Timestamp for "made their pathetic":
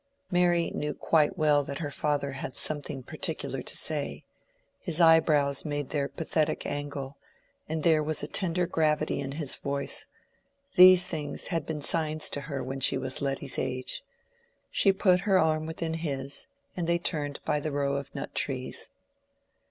5.63-6.65